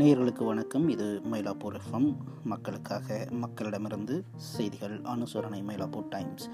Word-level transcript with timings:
நேயர்களுக்கு 0.00 0.44
வணக்கம். 0.44 0.88
இது 0.88 1.22
மயிலாப்பூர் 1.32 1.74
எஃப்எம் 1.78 2.16
மக்களுக்காக 2.44 3.26
மக்களிடமிருந்து 3.30 4.22
செய்திகள் 4.36 5.00
அனுசரணை 5.00 5.58
மயிலாப்பூர் 5.62 6.08
டைம்ஸ். 6.08 6.48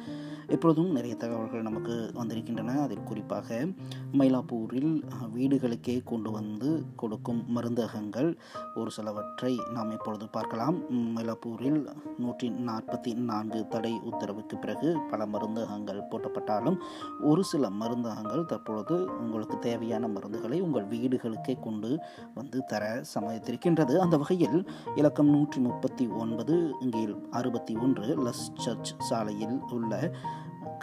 எப்பொழுதும் 0.47 0.91
நிறைய 0.93 1.15
தகவல்கள் 1.15 1.63
நமக்கு 1.63 2.11
வந்திருக்கின்றன. 2.15 2.81
அதில் 2.81 3.05
குறிப்பாக 3.05 3.67
மயிலாப்பூரில் 4.13 4.91
வீடுகளுக்கே 5.35 6.05
கொண்டு 6.05 6.31
வந்து 6.31 6.85
கொடுக்கும் 6.97 7.45
மருந்தகங்கள் 7.55 8.37
ஒரு 8.75 8.91
சிலவற்றை 8.91 9.61
நாம் 9.75 9.91
இப்பொழுது 9.91 10.29
பார்க்கலாம். 10.29 10.77
மயிலாப்பூரில் 11.17 11.89
நூற்றி 12.19 12.51
நாற்பத்தி 12.51 13.15
நான்கு 13.15 13.69
தடை 13.69 14.01
உத்தரவுக்கு 14.05 14.59
பிறகு 14.59 14.99
பல 15.11 15.27
மருந்தகங்கள் 15.27 16.03
போட்டப்பட்டாலும் 16.11 16.77
ஒரு 17.21 17.45
சில 17.45 17.71
மருந்தகங்கள் 17.71 18.45
தற்பொழுது 18.45 19.05
உங்களுக்கு 19.05 19.59
தேவையான 19.59 20.09
மருந்துகளை 20.09 20.61
உங்கள் 20.61 20.87
வீடுகளுக்கே 20.87 21.61
கொண்டு 21.61 21.99
வந்து 22.35 22.65
தர 22.65 23.05
சம்மதித்திருக்கின்றது 23.37 23.95
அந்த 23.97 24.17
வகையில் 24.17 24.59
இலக்கம் 24.95 25.31
நூற்றி 25.31 25.59
முப்பத்தி 25.61 26.05
ஒன்பது 26.17 26.55
இங்கே 26.81 27.03
அறுபத்தி 27.31 27.75
ஒன்று 27.77 28.07
லஸ் 28.25 28.45
சர்ச் 28.57 28.93
சாலையில் 28.99 29.57
உள்ள 29.71 29.93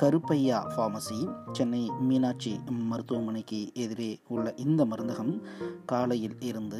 கருப்பையா 0.02 0.60
ஃபார்மசி 0.70 1.20
சென்னை 1.52 1.82
மீனாட்சி 2.02 2.54
மருத்துவமனைக்கு 2.84 3.60
எதிரே 3.78 4.12
உள்ள 4.28 4.54
இந்த 4.58 4.82
மருந்தகம் 4.86 5.34
காலையில் 5.86 6.38
இருந்து 6.42 6.80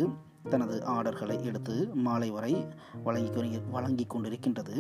தனது 0.52 0.76
ஆர்டர்களை 0.86 1.38
எடுத்து 1.44 1.76
மாலை 2.06 2.30
வரை 2.30 2.54
வழங்கி 3.04 3.60
வழங்கி 3.72 4.06
கொண்டிருக்கின்றது. 4.10 4.76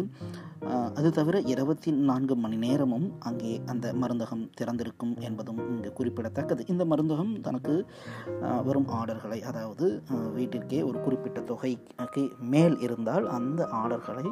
அது 0.95 1.09
தவிர 1.11 1.35
இருபத்தி 1.53 1.91
நான்கு 2.09 2.35
மணி 2.35 2.57
நேரமும் 2.65 3.07
அங்கே 3.19 3.51
அந்த 3.65 3.93
மருந்தகம் 4.01 4.43
திறந்திருக்கும் 4.61 5.13
என்பதும் 5.19 5.61
இங்கு 5.69 5.91
குறிப்பிடத்தக்கது. 5.93 6.63
இந்த 6.67 6.85
மருந்தகம் 6.85 7.33
தனக்கு 7.41 7.75
வரும் 8.63 8.89
ஆர்டர்களை 8.99 9.39
அதாவது 9.51 9.87
வீட்டிற்கே 10.37 10.81
ஒரு 10.89 10.99
குறிப்பிட்ட 11.01 11.41
தொகைக்கு 11.41 12.25
மேல் 12.53 12.77
இருந்தால் 12.79 13.27
அந்த 13.29 13.69
ஆர்டர்களை 13.81 14.27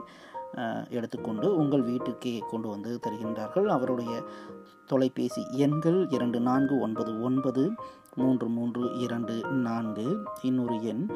எடுத்துக்கொண்டு 0.90 1.56
உங்கள் 1.56 1.82
வீட்டுக்கே 1.82 2.44
கொண்டு 2.50 2.70
வந்து 2.70 3.00
தருகின்றார்கள். 3.08 3.66
அவருடைய 3.66 4.24
தொலைபேசி 4.86 5.46
எண்கள் 5.52 6.08
இரண்டு 6.10 6.40
நான்கு 6.40 6.80
ஒன்பது 6.80 7.22
ஒன்பது 7.22 7.72
மூன்று 8.16 8.48
மூன்று 8.48 9.00
இரண்டு 9.00 9.42
நான்கு. 9.48 10.28
இன்னொரு 10.42 10.84
எண் 10.84 11.10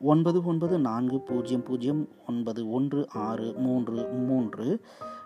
ஒன்பது 0.00 0.44
ஒன்பது 0.44 0.78
நான்கு 0.78 1.20
பூஜ்ஜியம் 1.20 1.62
பூஜ்ஜியம் 1.62 2.08
ஒன்பது 2.28 2.70
ஒன்று 2.70 3.08
ஆறு 3.14 3.54
மூன்று 3.56 4.08
மூன்று. 4.08 4.80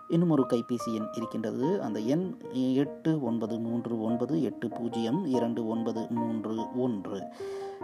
இன்னும் 0.07 0.29
ஒரு 0.29 0.45
கைபேசி 0.49 0.93
எண் 0.93 1.07
இருக்கின்றது. 1.13 1.81
அந்த 1.81 1.99
எண் 1.99 2.37
எட்டு 2.51 3.21
ஒன்பது 3.21 3.59
மூன்று 3.59 4.01
ஒன்பது 4.01 4.41
எட்டு 4.41 4.69
பூஜ்ஜியம் 4.69 5.25
இரண்டு 5.25 5.67
ஒன்பது 5.67 6.07
மூன்று 6.09 6.55
ஒன்று. 6.75 7.21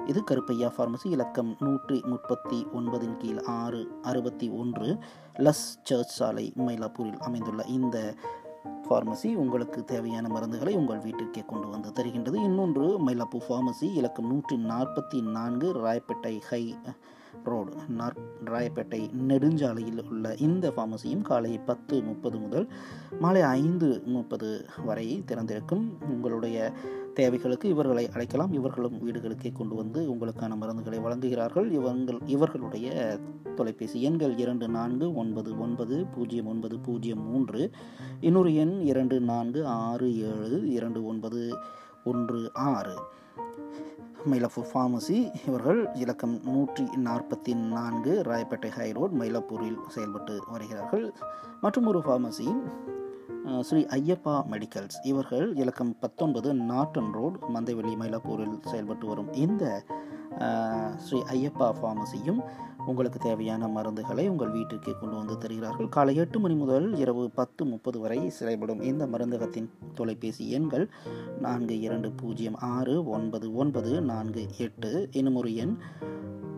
இது 0.07 0.23
கருப்பையா 0.23 0.69
ஃபார்மசி 0.77 1.09
இலக்கம் 1.09 1.55
நூற்றி 1.59 2.01
முப்பத்தி 2.05 2.67
ஒன்பதின் 2.73 3.17
கீழ் 3.17 3.41
ஆறு 3.45 3.99
அறுபத்தி 4.01 4.49
ஒன்று 4.49 4.97
லஸ் 5.37 5.65
சர்ச் 5.83 6.15
சாலை 6.19 6.53
மயிலாப்பூரில் 6.57 7.19
அமைந்துள்ள 7.19 7.63
இந்த 7.63 8.15
ஃபார்மசி 8.89 9.35
உங்களுக்கு 9.35 9.83
தேவையான 9.83 10.27
மருந்துகளை 10.27 10.73
உங்கள் 10.73 10.99
வீட்டிற்கே 10.99 11.45
கொண்டு 11.45 11.67
வந்து 11.67 11.89
தருகின்றது. 11.89 12.35
இன்னொன்று 12.35 13.07
மயிலாப்பூர் 13.07 13.45
ஃபார்மசி 13.49 13.89
இலக்கம் 13.93 14.27
நூற்றி 14.27 14.55
நாற்பத்தி 14.55 15.21
நான்கு 15.21 15.73
ராயப்பேட்டை 15.73 16.39
ஹை 16.39 16.75
ரோடு 17.43 17.73
நார் 17.87 18.15
ராயப்பேட்டை 18.45 19.09
நெடுஞ்சாலையில் 19.27 20.09
உள்ள 20.09 20.35
இந்த 20.35 20.73
ஃபார்மசியும் 20.75 21.21
காலை 21.21 21.57
பத்து 21.57 22.01
முப்பது 22.01 22.37
முதல் 22.37 22.67
மாலை 23.19 23.41
ஐந்து 23.41 24.01
முப்பது 24.05 24.65
வரை 24.85 25.23
திறந்திருக்கும். 25.27 25.89
உங்களுடைய 26.09 26.71
தேவைகளுக்கு 27.13 27.69
இவர்களை 27.69 28.09
அழைக்கலாம். 28.09 28.53
இவர்களும் 28.53 29.07
வீடுகளுக்கே 29.07 29.51
கொண்டு 29.51 29.75
வந்து 29.75 30.13
உங்களுக்கான 30.13 30.57
மருந்துகளை 30.61 30.99
வழங்குகிறார்கள். 30.99 31.71
இவங்கள் 31.71 32.19
இவர்களுடைய 32.25 33.19
தொலைபேசி 33.55 34.01
எண்கள் 34.01 34.37
இரண்டு 34.37 34.67
நான்கு 34.67 35.13
ஒன்பது 35.13 35.59
ஒன்பது 35.59 36.05
பூஜ்ஜியம் 36.05 36.45
ஒன்பது 36.45 36.79
பூஜ்ஜியம் 36.79 37.29
மூன்று 37.29 37.71
இன்னொரு 38.21 38.55
எண் 38.55 38.81
இரண்டு 38.81 39.19
நான்கு 39.19 39.65
ஆறு 39.65 40.17
ஏழு 40.17 40.71
இரண்டு 40.71 41.05
ஒன்பது 41.05 41.55
ஒன்று 42.03 42.51
ஆறு. 42.53 42.95
மயிலாப்பூர் 44.31 44.69
ஃபார்மசி 44.73 45.31
இவர்கள் 45.47 45.93
இலக்கம் 45.93 46.39
நூற்றி 46.43 46.83
நாற்பத்தி 46.83 47.55
நான்கு 47.55 48.21
ராயப்பேட்டை 48.25 48.69
ஹை 48.69 48.91
ரோட் 48.91 49.11
மயிலாப்பூரில் 49.11 49.77
செயல்பட்டு 49.87 50.43
வருகிறார்கள். 50.51 51.13
மற்றும் 51.61 51.85
ஒரு 51.85 51.99
ஃபார்மசி 51.99 52.47
ஸ்ரீ 53.59 53.81
ஐயப்பா 53.81 54.35
மெடிக்கல்ஸ் 54.51 54.97
இவர்கள் 55.03 55.55
இலக்கம் 55.55 55.95
பத்தொன்பது 55.99 56.53
நாட்டன் 56.53 57.11
ரோடு 57.11 57.39
மந்தைவெளி 57.53 57.93
மயிலாப்பூரில் 58.01 58.55
செயல்பட்டு 58.65 59.07
வரும். 59.07 59.33
இந்த 59.33 59.83
ஸ்ரீ 60.97 61.19
ஐயப்பா 61.19 61.67
ஃபார்மசியும் 61.79 62.41
உங்களுக்கு 62.85 63.19
தேவையான 63.19 63.67
மருந்துகளை 63.67 64.27
உங்கள் 64.27 64.51
வீட்டிற்கே 64.51 64.99
கொண்டு 64.99 65.15
வந்து 65.15 65.37
தருகிறார்கள். 65.37 65.89
காலை 65.89 66.15
எட்டு 66.15 66.39
மணி 66.39 66.53
முதல் 66.53 66.95
இரவு 66.95 67.29
பத்து 67.29 67.65
முப்பது 67.65 67.99
வரை 67.99 68.29
செயல்படும் 68.29 68.81
இந்த 68.81 69.05
மருந்தகத்தின் 69.05 69.69
தொலைபேசி 69.95 70.51
எண்கள் 70.51 70.89
நான்கு 71.39 71.79
இரண்டு 71.79 72.11
பூஜ்ஜியம் 72.11 72.55
ஆறு 72.55 73.07
ஒன்பது 73.07 73.55
ஒன்பது 73.55 74.01
நான்கு 74.01 74.47
எட்டு. 74.57 75.09
இன்னும் 75.11 75.35
ஒரு 75.35 75.55
எண் 75.55 75.77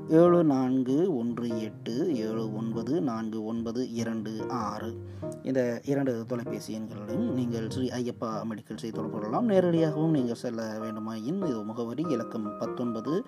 ஏழு 0.09 0.44
நான்கு 0.44 1.18
ஒன்று 1.18 1.62
எட்டு 1.62 2.16
ஏழு 2.16 2.56
ஒன்பது 2.56 3.02
நான்கு 3.02 3.44
ஒன்பது 3.44 3.92
இரண்டு 3.92 4.46
ஆறு. 4.50 5.02
இந்த 5.44 5.81
இரண்டு 5.86 6.25
தொலைபேசி 6.28 6.74
எண்களிலும் 6.74 7.34
நீங்கள் 7.34 7.69
ஸ்ரீ 7.69 7.88
ஐயப்பா 7.88 8.30
மெடிக்கல்ஸை 8.50 8.92
தொடர்பு 8.92 9.09
கொள்ளலாம். 9.09 9.50
நேரடியாகவும் 9.50 10.09
நீங்கள் 10.09 10.36
செல்ல 10.36 10.78
வேண்டுமாயின் 10.78 11.47
இது 11.47 11.63
முகவரி 11.63 12.06
இலக்கம் 12.09 12.57
பத்தொன்பது 12.57 13.24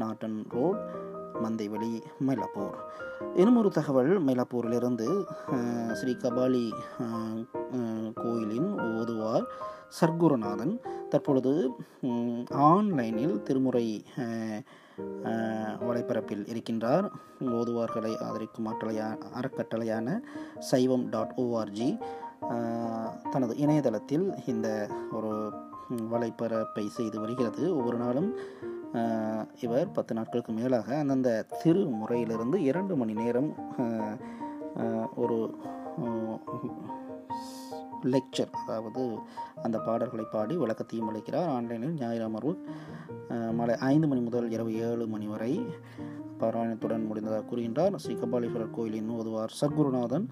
நாட்டன் 0.00 0.38
ரோட் 0.56 0.80
மந்தைவெளி 1.42 1.92
மயிலாப்பூர். 2.26 2.76
இன்னும் 3.40 3.58
ஒரு 3.60 3.70
தகவல் 3.78 4.12
மயிலாப்பூரிலிருந்து 4.26 5.08
ஸ்ரீ 5.98 6.12
கபாலி 6.22 6.66
கோயிலின் 8.20 8.70
ஓதுவார் 8.98 9.46
சர்க்குருநாதன். 9.98 10.74
தற்பொழுது 11.10 11.52
ஆன்லைனில் 12.68 13.36
திருமுறை 13.46 13.86
வலைப்பரப்பில் 15.86 16.44
இருக்கின்றார். 16.52 17.06
ஓதுவார்களை 17.58 18.12
ஆதரிக்கும் 18.26 18.68
அட்டளையா 18.70 19.08
அறக்கட்டளையான 19.38 20.18
சைவம் 20.70 21.06
டாட் 21.14 21.34
ஓஆர்ஜி 21.44 21.90
தனது 23.32 23.54
இணையதளத்தில் 23.64 24.26
இந்த 24.52 24.68
ஒரு 25.18 25.32
வலைப்பரப்பை 26.12 26.84
செய்து 26.96 27.16
வருகிறது. 27.22 27.64
ஒவ்வொரு 27.78 27.98
நாளும் 28.04 28.30
இவர் 29.64 29.92
பத்து 29.96 30.12
நாட்களுக்கு 30.14 30.52
மேலாக 30.52 30.88
அந்தந்த 31.02 31.30
திருமுறையிலிருந்து 31.62 32.58
இரண்டு 32.70 32.94
மணி 32.96 33.14
நேரம் 33.22 33.50
ஒரு 35.14 35.38
லெக்சர் 38.12 38.52
அதாவது 38.62 39.04
அந்த 39.64 39.76
பாடல்களை 39.86 40.24
பாடி 40.32 40.54
விளக்கத்தையும் 40.56 41.08
அளிக்கிறார். 41.10 41.48
ஆன்லைனில் 41.56 41.94
ஞாயிறு 42.00 42.24
அமர்வு 42.24 42.52
மாலை 43.52 43.74
ஐந்து 43.92 44.08
மணி 44.08 44.20
முதல் 44.20 44.50
இரவு 44.50 44.72
ஏழு 44.88 45.06
மணி 45.14 45.26
வரை 45.26 45.52
பாராயணத்துடன் 46.40 47.06
முடிந்ததாக 47.06 47.44
கூறுகின்றார். 47.50 47.94
ஸ்ரீ 48.02 48.14
கபாலீஸ்வரர் 48.14 48.76
கோயிலின் 48.76 49.10
ஓதுவார் 49.18 49.56
சத்குருநாதன் 49.60 50.26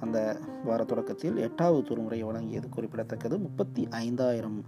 அந்த 0.00 0.18
வார 0.64 0.80
தொடக்கத்தில் 0.84 1.38
எட்டாவது 1.46 1.82
திருமுறை 1.88 2.18
வழங்கியது 2.24 2.68
குறிப்பிடத்தக்கது. 2.68 3.38
முப்பத்தி 3.38 3.82
ஐந்தாயிரம் 4.04 4.58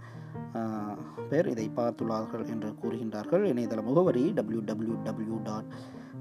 பேர் 1.29 1.47
இதை 1.47 1.65
பார்த்துள்ளார்கள் 1.75 2.45
என்று 2.45 2.69
கூறுகின்றார்கள். 2.81 3.43
இணையதள 3.51 3.83
முகவரி 3.83 4.23
W 4.39 4.61
W 4.69 4.95
W 5.03 5.37
dot 5.43 5.69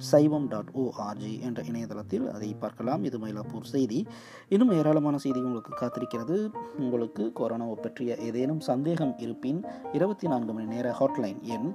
Saivam 0.09 0.49
dot 0.49 0.73
ORG 0.83 1.33
என்ற 1.47 1.63
இணையதளத்தில் 1.63 2.27
அதை 2.33 2.51
பார்க்கலாம். 2.55 3.05
இது 3.05 3.19
மயிலாப்பூர் 3.19 3.71
செய்தி. 3.75 4.01
இன்னும் 4.49 4.75
ஏராளமான 4.79 5.19
செய்தி 5.19 5.41
உங்களுக்கு 5.41 5.73
காத்திருக்கிறது. 5.81 6.37
உங்களுக்கு 6.79 7.25
கொரோனாவை 7.41 7.79
பற்றிய 7.83 8.17
ஏதேனும் 8.29 8.61
சந்தேகம் 8.61 9.15
இருப்பின் 9.19 9.63
இருபத்தி 9.93 10.29
நான்கு 10.29 10.53
மணி 10.53 10.69
நேர 10.75 10.95
ஹாட்லைன் 11.01 11.41
எண் 11.57 11.71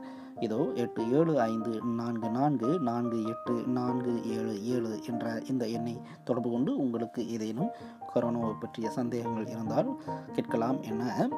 இதோ 0.45 0.61
எட்டு 0.83 1.01
ஏழு 1.17 1.33
ஐந்து 1.41 1.73
நான்கு 2.00 2.29
நான்கு 2.29 2.69
நான்கு 2.79 3.19
எட்டு 3.33 3.53
நான்கு 3.77 4.13
ஏழு 4.38 4.53
ஏழு 4.73 4.91
என்ற 5.11 5.25
இந்த 5.51 5.67
எண்ணை 5.67 5.94
தொடர்பு 6.23 6.50
கொண்டு 6.51 6.71
உங்களுக்கு 6.77 7.21
ஏதேனும் 7.35 7.71
கொரோனாவை 8.13 8.51
பற்றிய 8.59 8.89
சந்தேகங்கள் 8.89 9.47
இருந்தால் 9.47 9.89
கேட்கலாம் 10.35 10.81
என 10.81 11.29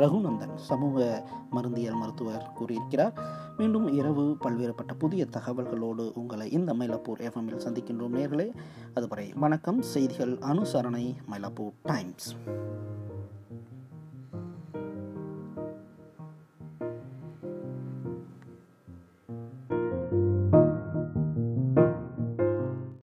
ரகுநந்தன் 0.00 0.54
சமூக 0.70 1.24
மருந்தியல் 1.56 2.00
மருத்துவர் 2.02 2.50
கூறியிருக்கிறார். 2.54 3.14
மீண்டும் 3.56 3.92
இரவு 3.92 4.36
பல்வேறுபட்ட 4.44 4.94
புதிய 4.98 5.26
தகவல்களோடு 5.30 6.12
உங்களை 6.14 6.50
இந்த 6.50 6.74
மயிலாப்பூர் 6.74 7.20
எஃப்எம்மில் 7.20 7.60
சந்திக்கின்றோம் 7.64 8.14
நேர்களே. 8.14 8.52
அதுவரை 8.94 9.32
வணக்கம். 9.34 9.82
செய்திகள் 9.82 10.38
அனுசரணை 10.38 11.14
மயிலாப்பூர் 11.30 11.72
டைம்ஸ் 11.82 12.36